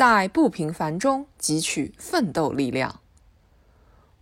[0.00, 3.02] 在不平凡中汲取奋斗力量。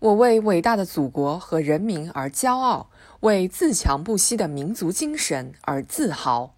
[0.00, 6.56] 我为伟大的祖国和人民而骄傲，为自强不息的民族精神而自豪。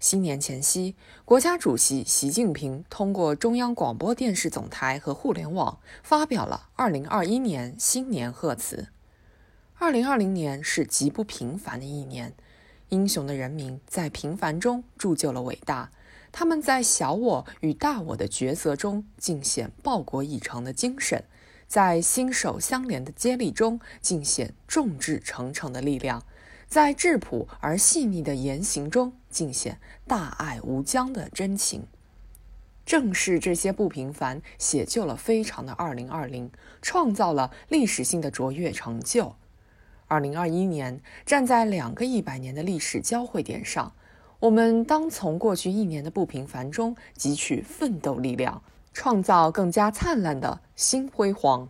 [0.00, 8.88] 新年前夕，国家主席习近平通过中央广播电视总台和互联网发表了2021年新年贺词。
[9.78, 12.32] 2020年是极不平凡的一年，
[12.88, 15.90] 英雄的人民在平凡中铸就了伟大，
[16.38, 21.24] 他们在小我与大我的抉择中尽显报国以诚的精神，
[21.66, 26.22] 在心手相连的接力中尽显众志成城的力量。
[26.68, 31.88] 在质朴而细腻的言行中，尽显大爱无疆的真情。
[32.86, 39.34] 正是这些不平凡，写就了非常的二零二零，创造了历史性的卓越成就。
[40.06, 43.92] 二零二一年，站在两个一百年的历史交汇点上，
[44.40, 51.68] 我们当从过去一年的不平凡中汲取奋斗力量，创造更加灿烂的新辉煌。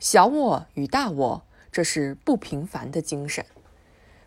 [0.00, 3.46] 小我与大我，这是不平凡的精神。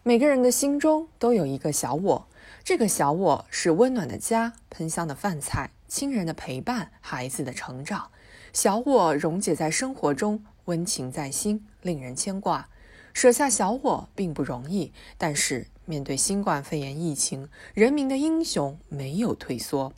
[0.01, 2.27] 每个人的心中都有一个小我，
[2.63, 8.09] 这个小我是温暖的家、喷香的饭菜、亲人的陪伴、孩子的成长。
[8.53, 12.69] 小我溶解在生活中，温情在心，令人牵挂。
[13.13, 19.93] 舍下小我并不容易，但是面对新冠肺炎疫情，人民的英雄没有退缩。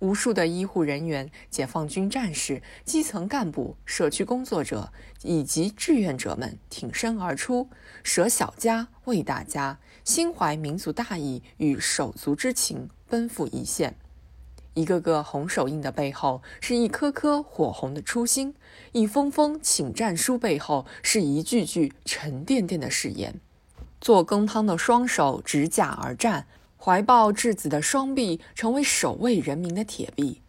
[0.00, 7.68] 无数的医护人员、解放军战士、基层干部、社区工作者以及志愿者们挺身而出，
[8.02, 13.96] 舍小家为大家，心怀民族大义与手足之情，奔赴一线。
[14.74, 18.52] 一个个红手印的背后，是一颗颗火红的初心；
[18.92, 23.40] 一封封请战书背后，是一句句沉甸甸的誓言。
[24.00, 26.46] 做羹汤的双手执甲而战。
[26.76, 30.42] 怀抱稚子的双臂，成为守卫人民的铁臂。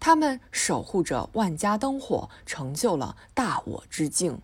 [0.00, 4.40] 他们守护着万家灯火，成就了大我之境。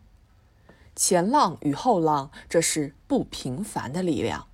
[0.95, 4.48] 前浪与后浪，这是不平凡的力量。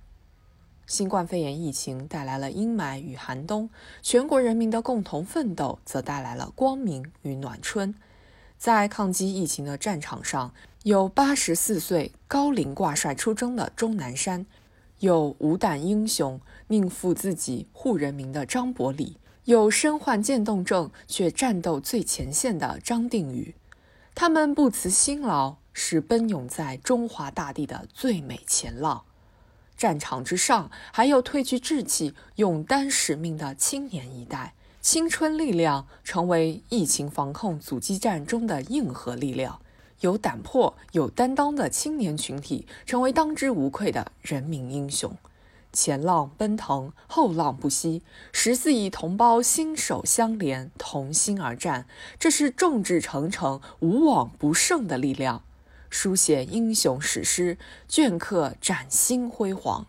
[0.87, 3.69] 新冠肺炎疫情带来了阴霾与寒冬，
[4.01, 7.95] 全国人民的共同奋斗则带来了光明与暖春。
[8.57, 10.53] 在抗击疫情的战场上，
[10.83, 14.45] 有八十四岁高龄挂帅出征的钟南山。
[14.99, 23.55] 有无胆英雄宁负自己护人民的张伯礼，有身患渐冻症却战斗最前线的张定宇，
[24.15, 29.03] 他们不辞辛劳，是奔涌在中华大地的最美前浪。
[29.77, 39.59] 战场之上，还有褪去志气、勇担使命的青年一代，青春力量成为疫情防控阻击战中的硬核力量。
[40.01, 45.15] 有胆魄、有担当的青年群体，成为当之无愧的人民英雄。
[45.71, 51.85] 前浪奔腾，后浪不息，十四亿同胞心手相连，同心而战，
[52.19, 55.43] 这是众志成城、无往不胜的力量。
[55.89, 57.57] 书写英雄史诗，
[57.87, 59.87] 镌刻崭新辉煌。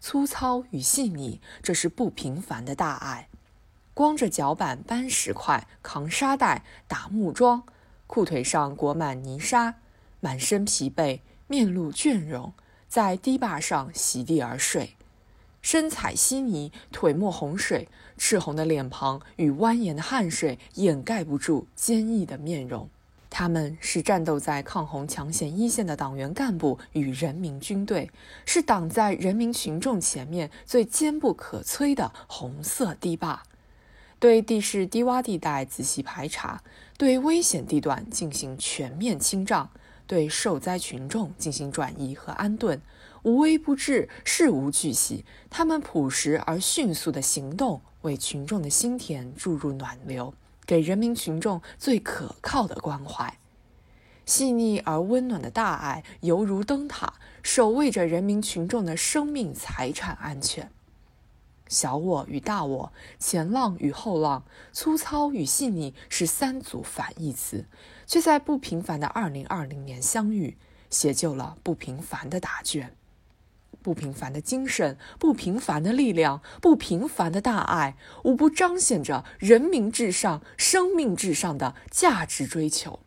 [0.00, 3.28] 粗糙与细腻，这是不平凡的大爱。
[3.94, 7.62] 光着脚板搬石块，扛沙袋，打木桩。
[8.06, 9.76] 裤腿上裹满泥沙，
[10.20, 12.52] 满身疲惫，面露倦容，
[12.88, 14.96] 在堤坝上席地而睡，
[15.62, 17.88] 身踩稀泥，腿没洪水，
[18.18, 22.90] 赤红的脸庞与蜿蜒的汗水掩盖不住坚毅的面容。
[23.36, 28.08] 他们是战斗在抗洪抢险一线的党员干部与人民军队，
[28.46, 33.42] 是挡在人民群众前面最坚不可摧的红色堤坝。
[34.20, 36.62] 对地势低洼地带仔细排查，
[36.96, 39.68] 对危险地段进行全面清障，
[40.06, 42.80] 对受灾群众进行转移和安顿，
[43.24, 45.24] 无微不至，事无巨细。
[45.50, 50.32] 他们朴实而迅速的行动，为群众的心田注入暖流，
[50.66, 53.38] 给人民群众最可靠的关怀。
[54.26, 60.70] 细腻而温暖的大爱，犹如灯塔，守卫着人民群众的生命财产安全。
[61.68, 67.66] 小我与大我，前浪与后浪，粗糙与细腻是三组反义词，
[68.06, 70.56] 却在不平凡的二零二零年相遇，
[70.88, 72.96] 写就了不平凡的答卷。
[73.84, 83.00] 不平凡的精神，不平凡的力量，不平凡的大爱，无不彰显着人民至上、生命至上的价值追求。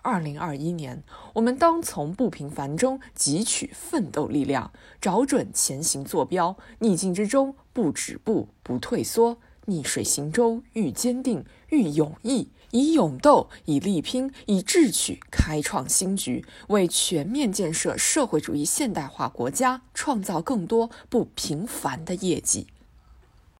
[0.00, 1.02] 二零二一年，
[1.34, 9.36] 我们当从不平凡中汲取奋斗力量，找准前行坐标，逆境之中不止步、不退缩，
[9.68, 22.66] 逆水行舟，愈坚定、愈勇毅，以勇斗、以力拼、以智取开创新局，为全面建设社会主义现代化国家创造更多不平凡的业绩。